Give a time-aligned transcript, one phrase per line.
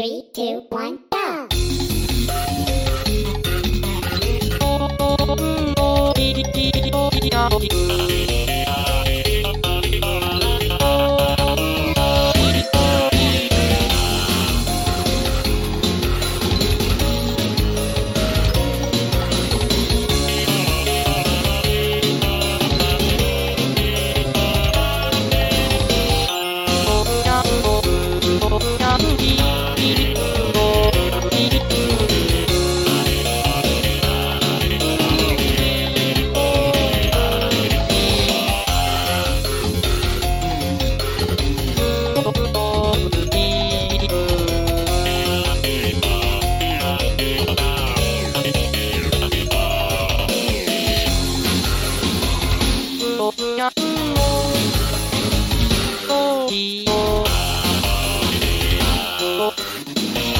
[0.00, 1.09] Three, two, one.
[60.00, 60.39] Bye.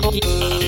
[0.00, 0.67] Oh, Thank you.